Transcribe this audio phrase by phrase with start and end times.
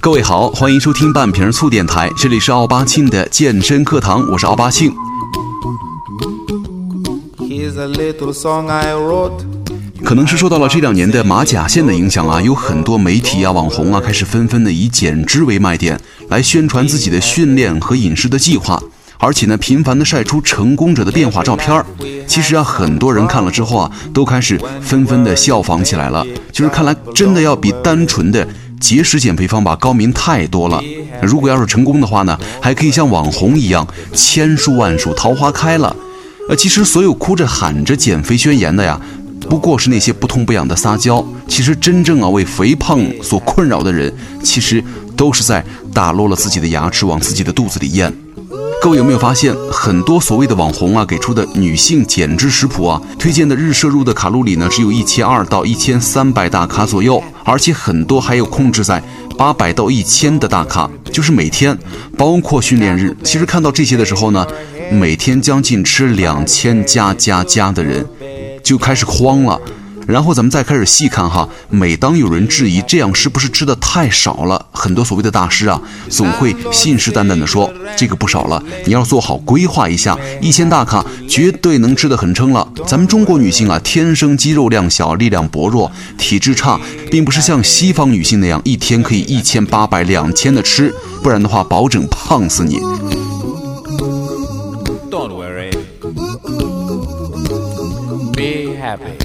[0.00, 4.94] 各位好，欢迎收听半瓶醋电台，这里是奥巴庆的健身课堂，我是奥巴庆。
[10.02, 16.00] 可能是受到了这两年的马甲线的影响啊，有很多媒体啊、网红啊，开始纷纷的以减脂为卖点，
[16.30, 18.82] 来宣传自己的训练和饮食的计划，
[19.20, 21.84] 而且呢，频繁的晒出成功者的变化照片儿。
[22.26, 28.48] 其实啊，很多人看了之后啊，都开始纷纷的效仿起来了，就是看来真的要比单纯的。
[28.80, 30.82] 节食减肥方法高明太多了，
[31.20, 35.94] 如果要是成功的话呢，还可以像网红一样千树万树桃花开了。
[36.48, 38.98] 呃，其实所有哭着喊着减肥宣言的呀，
[39.50, 41.22] 不过是那些不痛不痒的撒娇。
[41.46, 44.10] 其实真正啊为肥胖所困扰的人，
[44.42, 44.82] 其实
[45.14, 48.10] 都是在打落了自己的牙齿往自己的肚子里咽。
[48.82, 59.02] 各位有没有发现，很多所谓的网红啊给出的女性减脂食谱啊，推荐的日摄入的卡路里呢，只有一千二到一千三百大卡左右，而且很多还有控制在
[59.36, 61.76] 八百到一千的大卡，就是每天，
[62.16, 63.14] 包括训练日。
[63.22, 64.46] 其实看到这些的时候呢，
[64.90, 68.06] 每天将近吃两千加加加的人，
[68.64, 69.60] 就开始慌了。
[70.10, 82.66] 然后咱们再开始细看哈，每当有人质疑这样是不是吃的太少了，很多所谓的大师啊，总会信誓旦旦的说这个不少了，你要做好规划一下，一千大卡绝对能吃得很撑了。
[82.86, 86.80] 咱们中国女性啊，天生肌肉量小，力量薄弱，体质差，
[87.10, 92.80] 并不是像西方女性那样一天可以一千八百两千的吃，不然的话保证胖死你。
[95.10, 95.70] Don't worry,
[98.32, 99.19] be happy.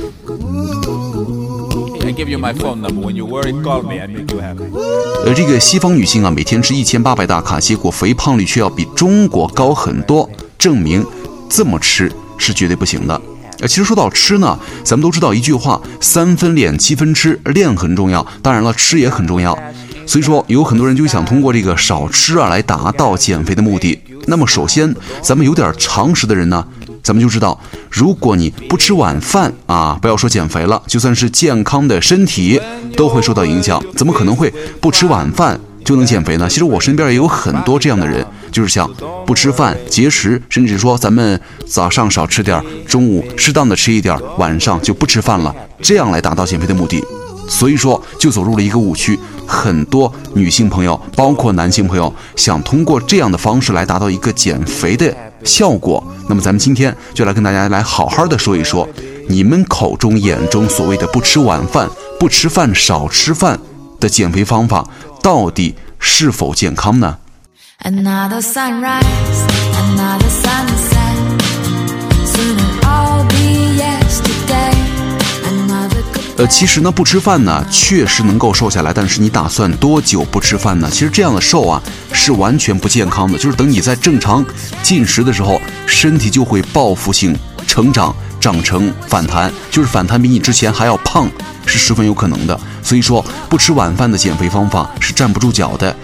[5.25, 11.03] 而这个西方女性啊，每天吃一千八百大卡，结果肥胖率却要比中国高很多，证明
[11.49, 13.19] 这么吃是绝对不行的。
[13.59, 17.39] 呃，其实说到吃呢，咱们都知道一句话：三分练，七分吃。
[17.45, 19.57] 练很重要，当然了，吃也很重要。
[20.05, 23.99] 所以说，有很多人就想通过这个少吃啊，来达到减肥的目的。
[24.27, 26.67] 那么，首先，咱们有点常识的人呢。
[27.05, 27.59] 咱们就知道，
[27.91, 32.59] 如果你不吃晚饭啊，不要说减肥了，就算是健康的身体
[32.97, 33.79] 都会受到影响。
[33.95, 34.51] 怎么可能会
[34.81, 36.49] 不吃晚饭就能减肥呢？
[36.49, 38.91] 其实我身边也有很多这样的人，就是想
[39.23, 47.03] 不吃饭节食，甚至说咱们早上少吃点，中午适当的吃一点，晚上就不吃饭了，这样来达到减肥的目的。
[47.47, 49.19] 所以说，就走入了一个误区。
[49.45, 55.15] 很多女性朋友，包括男性朋友，想通过这样的方式来达到一个减肥的
[55.45, 56.03] 效果。
[56.27, 58.89] 那么，咱们今天就来跟大家来好好的说一说，
[59.29, 61.87] 你们口中、眼中所谓的不吃晚饭、
[62.19, 63.59] 不吃饭、少吃饭
[63.99, 64.89] 的减肥方法，
[65.21, 67.17] 到底是否健康呢？
[76.37, 78.91] 呃，其实呢，不吃饭呢，确实能够瘦下来。
[78.93, 80.89] 但是你打算多久不吃饭呢？
[80.91, 81.81] 其实这样的瘦啊，
[82.11, 83.37] 是完全不健康的。
[83.37, 84.45] 就是等你在正常
[84.83, 87.33] 进食的时候，身体就会报复性
[87.65, 91.31] 成长，长成反弹，就是反弹比你之前还要胖，
[91.65, 92.59] 是十分有可能的。
[92.83, 95.95] 所以说，不吃晚饭的减肥方法是站不住脚的。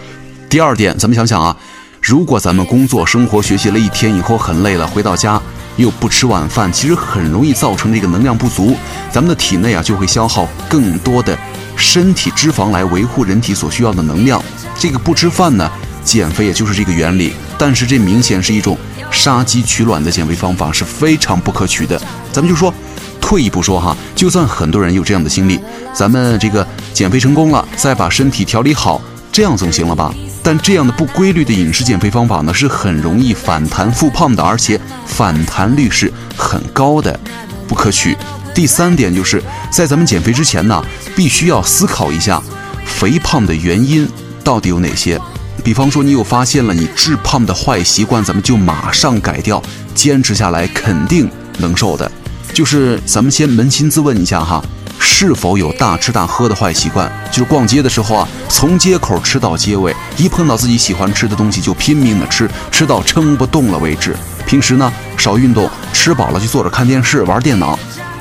[0.49, 1.53] 第二点，咱们想想啊，
[2.01, 5.41] 如果咱们工作、生活、学习了一天以后很累了，回到家。
[5.77, 8.75] 又不吃晚饭，其实很容易造成这个能量不足，
[9.11, 11.37] 咱们的体内啊就会消耗更多的
[11.75, 14.43] 身体脂肪来维护人体所需要的能量。
[14.77, 15.69] 这个不吃饭呢，
[16.03, 17.33] 减肥也就是这个原理。
[17.57, 18.77] 但是这明显是一种
[19.11, 21.99] 杀鸡取卵的减肥方法，是非常不可取的。
[22.31, 22.73] 咱们就说，
[23.19, 25.59] 退一步说哈，就算很多人有这样的心理，
[25.93, 28.99] 咱们这个减肥成功了，再把身体调理好，
[29.31, 30.13] 这样总行了吧？
[30.43, 37.19] 但这样的不规律的饮食减肥方法呢，是很容易反弹复胖的，而且反弹率是很高的，
[37.67, 38.17] 不可取。
[38.53, 39.41] 第三点就是
[39.71, 40.83] 在咱们减肥之前呢，
[41.15, 42.41] 必须要思考一下，
[42.85, 44.07] 肥胖的原因
[44.43, 45.19] 到底有哪些。
[45.63, 49.61] 比方说，你有发现了你致胖的坏习惯，咱们就马上改掉，
[49.93, 51.29] 坚持下来肯定
[51.59, 52.11] 能瘦的。
[52.51, 54.61] 就是咱们先扪心自问一下哈。
[55.03, 57.11] 是否有大吃大喝的坏习惯？
[57.31, 64.15] 就是逛街的时候啊，从街口吃到街尾，一碰到自己喜欢吃的东西就拼命的吃，吃到撑不动了为止。
[64.45, 67.77] 平时呢，少运动，吃饱了就坐着看电视、玩电脑。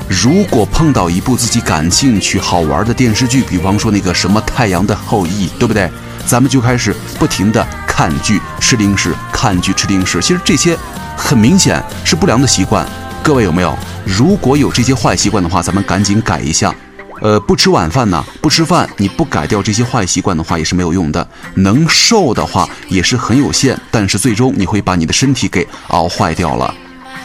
[0.09, 5.89] 如果碰到一部自己感兴趣、好玩的电视剧，比方说那个什么《太阳的后裔》，对不对？
[6.25, 10.21] 咱们就开始不停的看剧、吃零食，看剧、吃零食。
[10.21, 10.77] 其实这些
[11.17, 12.85] 很明显是不良的习惯。
[13.23, 13.77] 各位有没有？
[14.03, 16.73] 如果有这些坏习惯的话，咱们赶紧改一下。
[17.21, 21.25] 呃，不吃晚饭呢，不吃饭，你不改掉这些坏习惯的话，也是没有用的。
[21.53, 26.73] 能瘦的话也是很有限，但是最终你会把你的身体给熬坏掉了。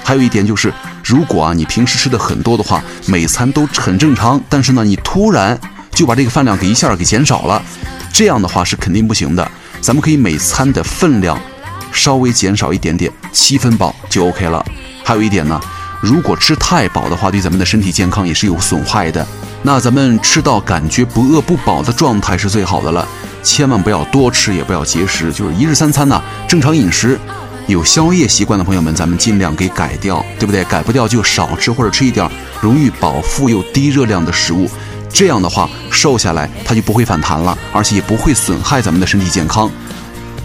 [0.05, 0.73] 还有一点就是，
[1.03, 5.59] 如果啊你平时吃的很多的话，每餐都很正常，但是呢你突然
[5.93, 7.63] 就把这个饭量给一下给减少了，
[8.13, 9.51] 这样的话是肯定不行的。
[9.81, 11.41] 咱们可以每餐的分量
[11.91, 14.63] 稍微减少一点点，七分饱就 OK 了。
[15.03, 15.61] 还有一点呢，
[16.07, 19.27] 如果吃太饱的话，对咱们的身体健康也是有损害的。
[19.63, 23.05] 那咱们吃到感觉不饿不饱的状态是最好的了，
[23.43, 27.19] 千万不要多吃，也不要节食，就是一日三餐呢正常饮食。
[27.67, 30.63] 有宵夜习惯的朋友们，咱们尽量给改掉，对不对？
[30.67, 32.31] 改不掉就少吃或者吃一点
[32.61, 34.71] 容易饱腹又低热量的食物，
[35.13, 39.69] 这样的话瘦下来它就不会反弹了，而且也不会损害咱们的身体健康。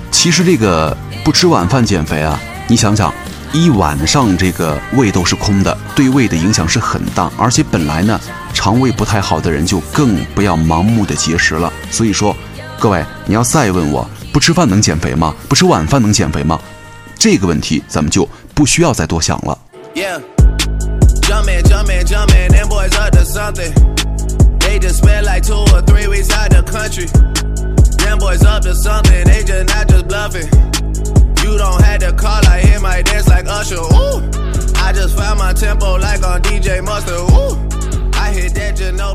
[0.09, 3.13] 其实这个不吃晚饭减肥啊，你想想，
[3.53, 8.17] 一晚上这个胃都是空的，对胃的影响是很大，而且本来呢
[8.53, 11.71] 肠胃不太好的人就更不要盲目的节食了。
[11.89, 12.33] 所以说，
[12.79, 15.35] 各位你要再问我不吃饭能减肥吗？
[15.49, 16.57] 不吃晚饭能减肥吗？
[17.19, 19.57] 这个问题咱们就不需要再多想了。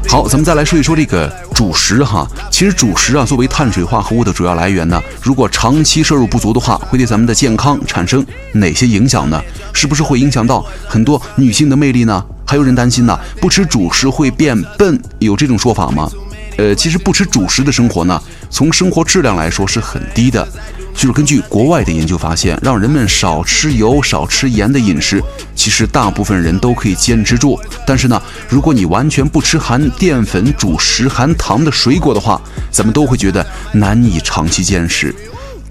[0.08, 2.26] 好，咱们再来说一说这个主食哈。
[2.50, 9.42] 其实主食啊，作为碳水化合物的主要来源呢，如果长期摄入不足的话，会对咱们的健康产生哪些影响呢？
[9.72, 12.24] 是不是会影响到很多女性的魅力呢？
[12.46, 16.10] 还有人担心呢，不吃主食会变笨，有这种说法吗？
[16.58, 20.46] 呃，其实不吃主食的生活呢，从生活质量来说是很低的。
[20.96, 25.22] 就是根据国外的研究发现，让人们少吃油、少吃盐的饮食，
[25.54, 27.60] 其实大部分人都可以坚持住。
[27.86, 32.40] 但是呢，如果你完全不吃含淀粉、主食、含糖的水果的话，
[32.70, 35.14] 咱们都会觉得难以长期坚持。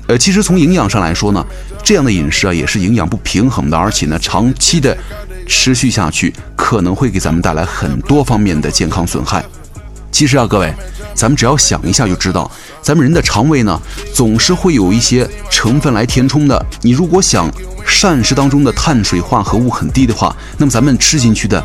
[0.07, 1.43] 呃，其实从营养上来说呢，
[1.83, 4.95] 这样的饮食啊也是营养不平衡的，而且呢，长期的
[5.47, 9.43] 持续下去可能会给咱们带来很多方面的健康损害。
[10.15, 10.73] 其实啊，各位。
[11.13, 12.49] 咱们只要想一下就知道，
[12.81, 13.77] 咱们人的肠胃呢，
[14.13, 16.65] 总是会有一些成分来填充的。
[16.81, 17.51] 你如果想
[17.85, 21.61] 膳食当中的碳水化合物很低的话，那么咱们吃进去的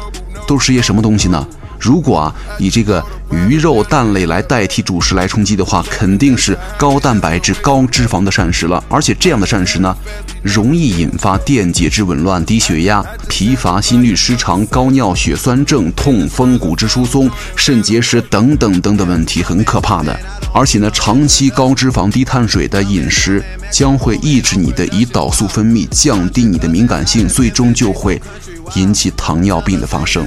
[0.49, 1.47] 都是些什么东西呢？
[1.81, 8.83] 如果啊以这个鱼肉蛋类来代替主食来充饥的话，肯定是高蛋白质、高脂肪的膳食了。
[8.89, 9.97] 而且这样的膳食呢，
[10.43, 20.19] 容易引发电解质紊乱、低血压、疲乏、心律失常、高尿、血酸症、痛风、骨质疏松、肾结石等等等等问题，很可怕的。
[20.53, 28.21] 而且呢，长期高脂肪、低碳水的饮食将会抑制你的胰岛素分泌，降低你的敏感性，最终就会
[28.75, 30.27] 引起糖尿病的发生。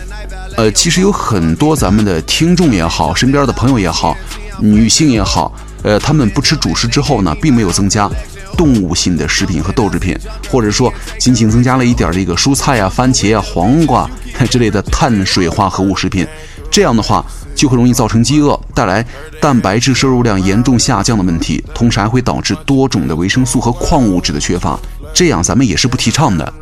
[0.56, 4.16] 呃，其实有很多咱们的听众也好，身边的朋友也好，
[4.60, 8.10] 女性也好，呃，他们不吃主食之后呢，并没有增加
[8.56, 10.16] 动物性的食品和豆制品，
[10.50, 14.10] 或者说仅仅增加了一点这个蔬菜啊、番茄啊、黄瓜
[14.50, 16.28] 之类的碳水化合物食品，
[16.70, 17.26] 这样的话
[17.56, 19.04] 就会容易造成饥饿，带来
[19.42, 24.80] 蛋白质摄入量严重下降的问题，同时还会导致多种的维生素和矿物质的缺乏，
[25.16, 26.54] 这样咱们也是不提倡的。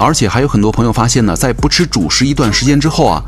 [0.00, 3.22] 而且还有很多朋友发现呢，在不吃主食一段时间之后啊，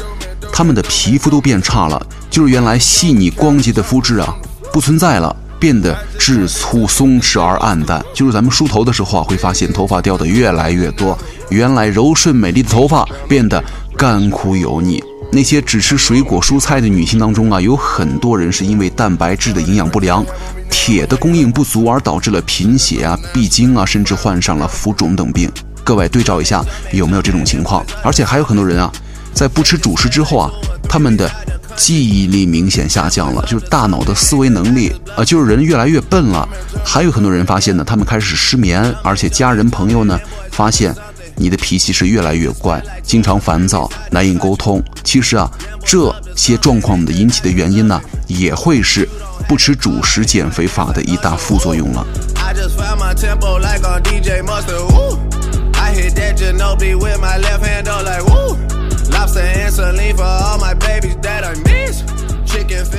[0.51, 4.35] 他们的皮肤都变差了，就是原来细腻光洁的肤质啊
[4.73, 8.03] 不存在了，变得质粗松弛而暗淡。
[8.15, 11.17] 就是咱们梳头的时候啊，会发现头发掉的越来越多，
[11.51, 13.63] 原来柔顺美丽的头发变得
[13.95, 15.05] 干枯油腻。
[15.31, 20.25] 那些只吃水果蔬菜的女性当中啊，有很多人是因为蛋白质的营养不良、
[20.71, 25.51] 铁的供应不足而导致了贫血啊、闭经啊，甚至患上了浮肿等病。
[25.85, 27.85] 各位对照一下，有没有这种情况？
[28.03, 28.91] 而且还有很多人啊，
[29.35, 30.51] 在不吃主食之后啊，
[30.89, 31.31] 他们的
[31.77, 36.49] 记忆力明显下降了，就是大脑的思维能力啊，就是人越来越笨了。
[36.85, 40.19] 还有很多人发现呢，他们开始失眠，而且家人朋友呢
[40.51, 40.95] 发现
[41.35, 44.83] 你的脾气是越来越怪，经常烦躁，难以沟通。
[45.03, 45.51] 其实啊，
[45.85, 49.09] 这些状况的引起的原因呢，也会是
[49.49, 52.07] 不吃主食减肥法的一大副作用了。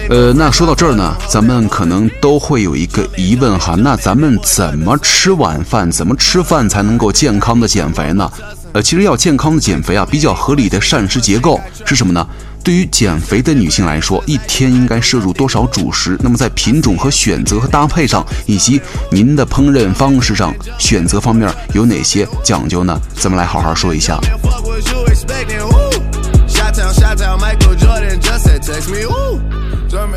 [0.09, 8.29] 呃，那说到这儿呢，咱们可能都会有一个疑问哈，那咱们怎么吃晚饭，怎么吃饭才能够健康的减肥呢？
[8.73, 12.27] 呃，其实要健康的减肥啊，比较合理的膳食结构是什么呢？
[12.63, 16.17] 对于减肥的女性来说，一天应该摄入多少主食？
[16.23, 18.79] 那么在品种和选择和搭配上，以及
[19.11, 22.97] 您的烹饪方式上选择方面有哪些讲究呢？
[23.15, 24.17] 咱们来好好说一下。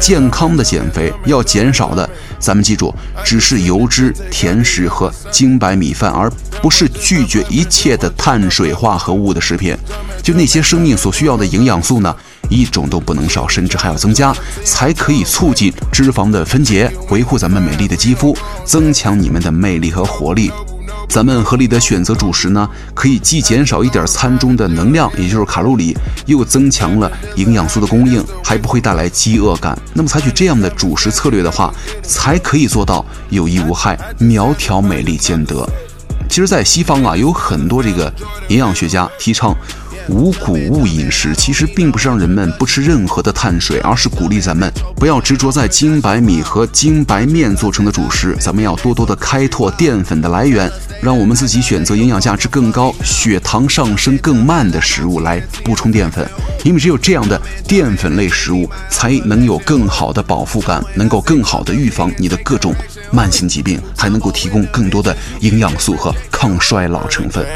[0.00, 6.30] 健康的减肥要减少的，咱们记住，只是油脂、甜食和精白米饭，而
[6.62, 9.76] 不是拒绝一切的碳水化合物的食品。
[10.22, 12.14] 就那些生命所需要的营养素呢，
[12.48, 14.34] 一种都不能少，甚至还要增加，
[14.64, 20.50] 才可以促进脂肪的分解，维护咱们美丽的肌肤，增强你们的魅力和活力。
[21.08, 29.78] 咱们合理的选择主食呢，可以既减少一点餐中的能量，也就是卡路里，又增强了营养素的供应，还不会带来饥饿感。
[29.94, 31.72] 那么采取这样的主食策略的话，
[32.02, 35.66] 才可以做到有益无害，苗条美丽兼得。
[36.28, 38.12] 其实，在西方啊，有很多这个
[38.48, 39.56] 营养学家提倡。
[40.08, 50.70] 五谷物饮食其实并不是让人们不吃任何的碳水，而是鼓励咱们不要执着在精白米和精白面做成的主食，咱们要多多的开拓淀粉的来源，
[51.06, 56.28] 让我们自己选择营养价值更高、血糖上升更慢的食物来补充淀粉，
[56.64, 62.74] 因为只有这样的淀粉类食物才能有更好的饱腹感，能够更好的预防你的各种
[63.12, 67.46] 慢性疾病，还能够提供更多的营养素和抗衰老成分。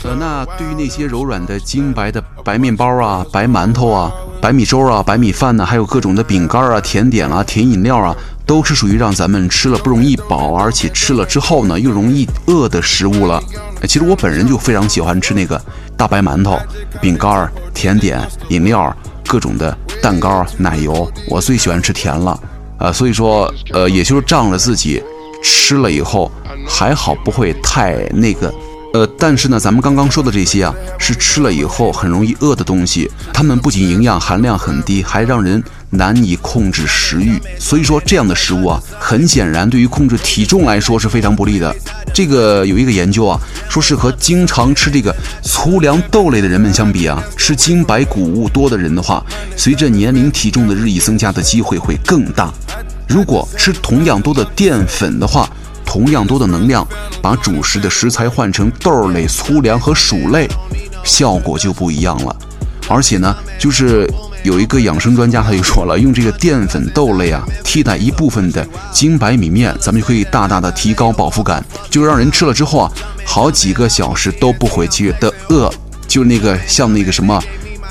[0.00, 8.16] 呃，那对于那些柔软的精白的白面包啊、白馒头啊、白米粥啊、白米饭呢，还有各种的饼干啊、甜点啊、甜饮料啊，
[8.52, 13.42] 都是属于让咱们吃了不容易饱，而且吃了之后呢又容易饿的食物了。
[13.88, 15.58] 其实我本人就非常喜欢吃那个
[15.96, 16.58] 大白馒头、
[17.00, 18.94] 饼干、甜点、饮料、
[19.26, 22.38] 各种的蛋糕、奶油，我最喜欢吃甜了。
[22.78, 25.02] 呃，所以说，呃，也就是仗着自己
[25.42, 26.30] 吃了以后
[26.68, 28.52] 还好，不会太那个。
[28.92, 37.40] 呃，但是呢，咱们刚刚说的这些啊，是吃了以后很容易饿的东西，它们不仅营养含量很低，还让人难以控制食欲。
[37.58, 41.74] 所以说，这样的食物啊，很显然对于控制体重来说是非常不利的。
[42.12, 49.24] 这个有一个研究啊，说是和经常吃这个粗粮豆类的人们相比啊，吃精白谷物多的人的话，
[49.56, 52.52] 随着年龄体重的日益增加的机会会更大。
[53.08, 55.48] 如果吃同样多的淀粉的话，
[55.84, 56.86] 同样多的能量，
[57.20, 60.48] 把主食的食材换成豆类、粗粮和薯类，
[61.04, 62.34] 效果就不一样了。
[62.88, 64.08] 而且呢，就是
[64.42, 72.92] 有一个养生专家他就说了，用这个淀粉豆类啊，替代一部分的精白米面，咱们就可以大大的提高饱腹感，就让人吃了之后啊，
[73.24, 75.72] 好几个小时都不会觉得饿，
[76.08, 77.40] 就那个像那个什么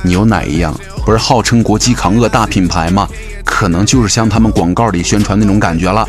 [0.03, 3.07] 牛奶一样，不是号称国际抗饿大品牌吗？
[3.45, 6.05] 可能就是像他们广告里宣传那种感觉了。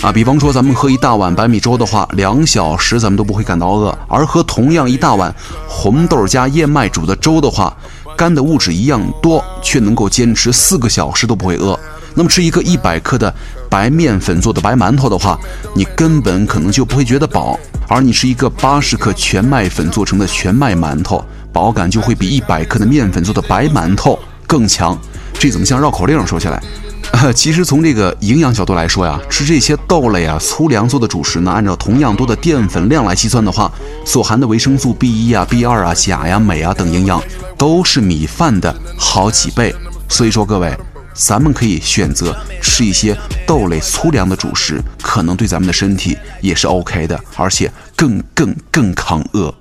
[0.00, 5.32] 啊，比方说咱们喝一大碗白米粥的话，两小时咱们都不会感到饿；而喝同样一大碗
[5.68, 7.72] 红豆加燕麦煮的粥的话，
[8.16, 11.78] 干的物质一样多，却能够坚持四个小时都不会饿。
[12.14, 13.34] 那么吃一个一百克的
[13.70, 15.38] 白面粉做的白馒头的话，
[15.74, 24.98] 你根本可能就不会觉得饱；而你吃一个八十克全麦粉做成的全麦馒头，饱感就会比一百克的面粉做的白馒头更强。
[25.38, 26.62] 这怎么像绕口令说起来？
[27.34, 33.70] 其实从这个营养角度来说呀，吃这些豆类啊、粗粮做的主食呢，按照同样多的淀粉量来计算的话，
[34.04, 37.22] 所含的维生素 B 一啊、B 二啊、钾呀、镁啊等营养，
[37.56, 39.74] 都是米饭的好几倍。
[40.08, 40.76] 所以说各位，
[41.14, 43.16] 咱们可以选择吃一些
[43.46, 49.54] 豆类、粗粮的主食，可能对咱们的身体也是 OK 的，而且更更更抗饿。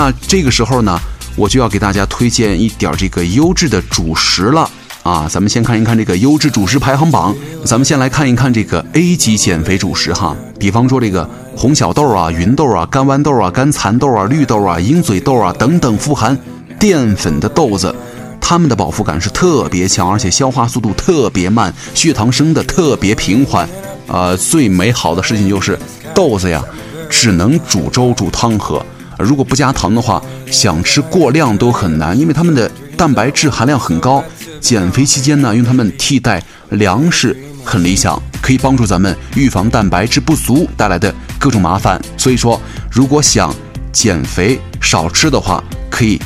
[0.00, 0.98] 那这个时候呢，
[1.36, 4.66] 我就要给大家推荐一点这个优质的主食了
[5.02, 5.28] 啊！
[5.30, 7.36] 咱们先看一看这个优质主食排行榜。
[7.66, 16.34] 咱们先来看一看这个 A 级减肥主食哈，比方说这个红小豆啊、芸豆啊、干豌豆啊、干蚕豆啊、绿豆啊、鹰嘴豆啊等等富含
[16.78, 17.94] 淀粉的豆子，
[18.40, 23.68] 它们的饱腹感是特别强，而且消化速度特别慢，血糖升的特别平缓。
[24.06, 25.78] 呃，最美好的事情就是
[26.14, 26.64] 豆子呀，
[27.10, 28.82] 只能煮粥煮汤喝。
[29.22, 34.22] 如果不加糖的话，想吃过量都很难，因为它们的蛋白质含量很高。
[34.60, 42.00] 减肥期间呢，用它们替代粮食很理想，可以帮助咱们预防蛋白质不足带来的各种麻烦。
[42.16, 42.60] 所以说，
[42.90, 43.54] 如果想
[43.92, 46.20] 减肥少吃的话，可以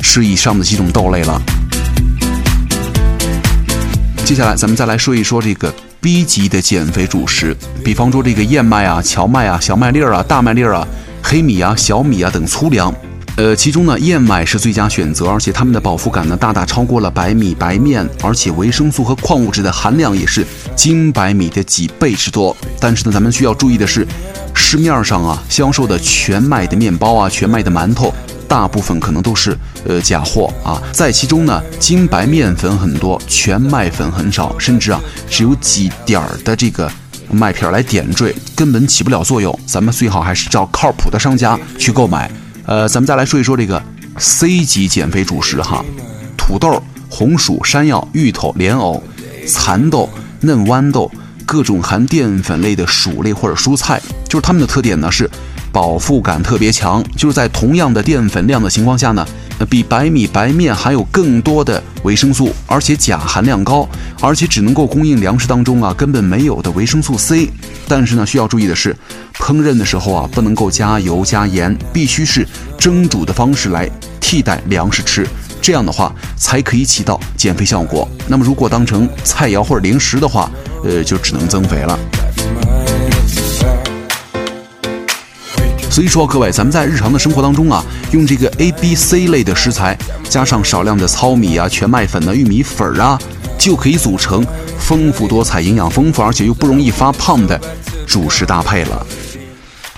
[0.00, 1.40] 吃以上的几种豆类了。
[4.24, 10.86] 接下来，咱们再来说一说这个 B 级的减肥主食，比方说这个燕麦啊、荞麦啊、小麦粒儿啊、大麦粒儿啊。
[11.22, 12.92] 黑米啊、小米啊等粗粮，
[13.36, 22.56] 呃，其中呢燕麦是最佳选择，而且它们的饱腹感呢大大超过了白米、白面，而且维生素和矿物质的含量也是精白米的几倍之多。
[22.80, 24.06] 但是呢，咱们需要注意的是，
[24.54, 28.12] 市面上啊销售的全麦的面包啊、全麦的馒头，
[28.48, 30.82] 大部分可能都是呃假货啊。
[30.92, 36.90] 在其中呢，精白面粉很多，全麦粉很少，甚至啊只有几点儿的这个
[37.30, 39.56] 麦片来点缀，根本起不了作用。
[39.66, 42.30] 咱们最好还是找靠谱的商家去购买。
[42.66, 43.82] 呃，咱们再来说一说这个
[44.18, 45.84] C 级减肥主食哈，
[46.36, 49.02] 土豆、红薯、山药、芋头、莲藕、
[49.46, 50.08] 蚕豆、
[50.40, 51.10] 嫩豌豆。
[51.46, 55.28] 各种含淀粉类的薯类或者蔬菜，就是它们的特点呢是
[55.72, 59.26] 饱腹感特别强，就是在同样的淀粉量的情况下呢，
[59.66, 63.88] 比白米白面含有更多的维生素，而且钾含量高，
[64.20, 67.50] 而且只能够供应粮食当中啊根本没有的维生素 C。
[67.86, 68.96] 但是呢，需要注意的是，
[69.34, 72.46] 烹饪的时候啊不能够加油加盐，必须是
[72.78, 73.90] 蒸煮的方式来
[74.20, 75.26] 替代粮食吃。
[75.62, 78.08] 这样的话才可以起到减肥效果。
[78.26, 80.50] 那么如果当成菜肴或者零食的话，
[80.82, 81.98] 呃，就只能增肥了。
[85.90, 93.18] 所以说，各位，咱们在日常的生活当中啊，用这个 A、B、C 类的食材，加上少量的糙米啊、全麦粉啊、玉米粉啊，
[93.58, 94.46] 就可以组成
[94.78, 97.60] 丰富多彩、营养丰富，而且又不容易发胖的
[98.06, 99.06] 主食搭配了。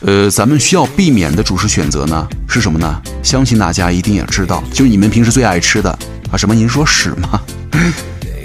[0.01, 3.01] 呃，咱们需要避免的主食选择呢是什么呢？
[3.23, 5.91] 相信大家一定也知道，就是你们平时最爱吃的
[6.31, 6.55] 啊，什么？
[6.55, 7.41] 您说屎吗？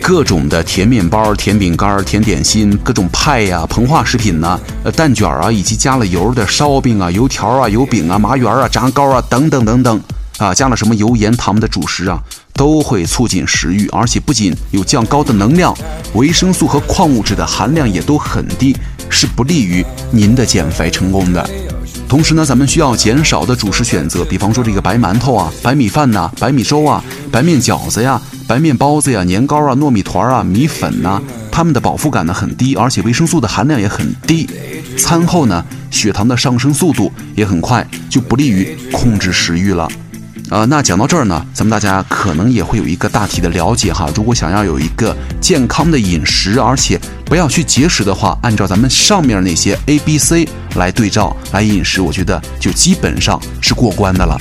[0.07, 10.01] 各种的甜面包、甜饼干、甜点心、各种派呀、膨化食品呢，呃，蛋卷啊，以及加了油的烧饼啊、油条啊、油饼啊、麻圆啊、炸糕啊等等等等，
[10.37, 12.23] 啊，加了什么油盐糖的主食啊，
[12.53, 15.77] 都会促进食欲，而且不仅有较高的能量，
[16.13, 18.73] 维生素和矿物质的含量也都很低。
[19.09, 21.49] 是不利于您的减肥成功的。
[22.07, 34.50] 同时呢，咱们需要减少的主食选择，比方说这个白馒头啊、白米饭呐、白米粥啊、白面饺子呀、白面包子呀、年糕啊、糯米团啊、米粉呐，它们的饱腹感呢很低，而且维生素的含量也很低。
[34.98, 39.86] 餐后呢，血糖的上升速度也很快，就不利于控制食欲了。
[40.50, 44.10] 呃，那讲到这儿呢，咱们大家可能也会有一个大体的了解哈。
[44.16, 54.38] 如果想要有一个健康的饮食，而且不要去节食的话，按照咱们上面那些 A、B、C 来对照来饮食，我觉得就基本上是过关的了。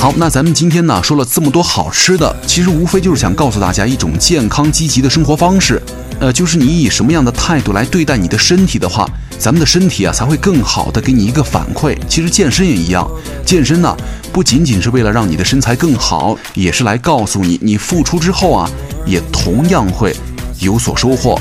[0.00, 5.82] 好，那咱们今天呢说了这么多好吃的，其实无非就是想告诉大家一种健康积极的生活方式。
[6.20, 9.04] 呃，就是你以什么样的态度来对待你的身体的话，
[9.40, 11.98] 咱们的身体啊才会更好的给你一个反馈。
[12.08, 13.10] 其实健身也一样，
[13.44, 13.96] 健身呢
[14.32, 18.70] 不仅仅是为了让你的身材更好，也是来告诉你，你付出之后啊，
[19.04, 20.14] 也同样会
[20.60, 21.36] 有所收获。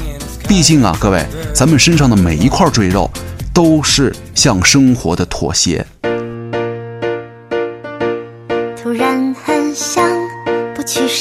[0.48, 3.08] 毕竟啊，各位，咱们身上的每一块赘肉，
[3.54, 5.86] 都是向生活的妥协。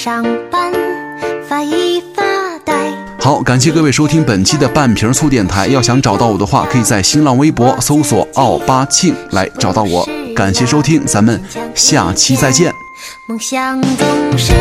[0.06, 0.72] 上班，
[1.48, 2.22] 发一发
[2.64, 2.72] 呆。
[3.18, 5.66] 好，感谢各位收听本期的半瓶醋电台。
[5.66, 10.08] 要想找到我的话，可以在新浪微博搜索“奥巴庆”来找到我。
[10.36, 11.42] 感谢收听，咱们
[11.74, 12.72] 下期再见。
[13.26, 14.52] 梦想总是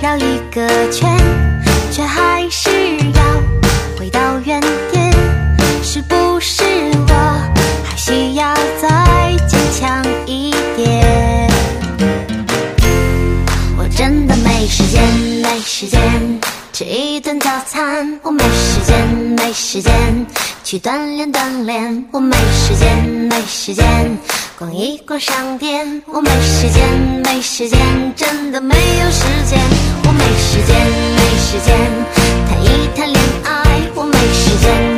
[0.00, 1.18] 绕一个圈，
[1.90, 2.70] 却还是
[17.78, 19.92] 看，我没时间，没时间
[20.64, 23.86] 去锻炼锻炼，我没时间，没时间。
[24.58, 26.82] 逛一逛商店，我没时间，
[27.24, 27.78] 没时间，
[28.16, 29.60] 真的没有时间，
[30.02, 30.76] 我没时间，
[31.14, 31.78] 没时间
[32.48, 34.97] 谈一谈恋爱，我没时间，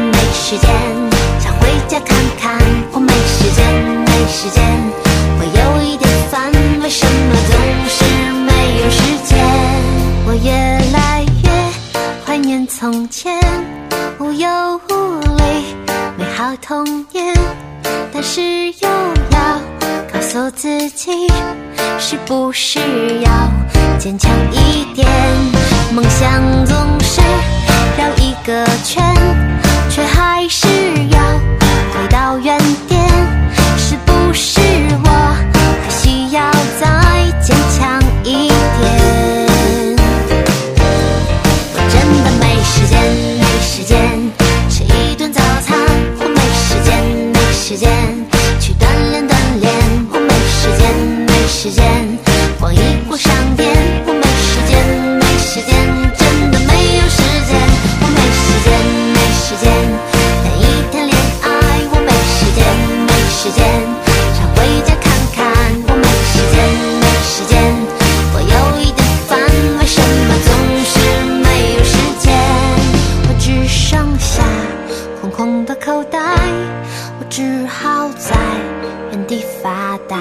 [79.30, 80.16] 地发呆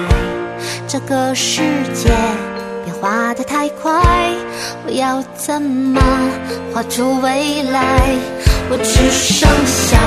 [0.86, 2.10] 这个世界
[2.84, 4.00] 变化的太快
[4.86, 6.00] 我要怎么
[6.72, 7.98] 画出未来？
[8.70, 9.98] 我只剩下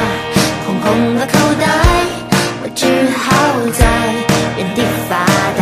[0.66, 1.68] 空空的口袋
[2.64, 2.86] 我只
[3.18, 3.28] 好
[3.78, 3.86] 在
[4.58, 5.26] 原地发
[5.58, 5.62] 呆。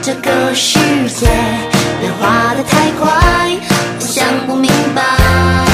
[0.00, 1.26] 这个世界
[2.00, 3.58] 变化的太快
[3.98, 5.73] 我想不明白。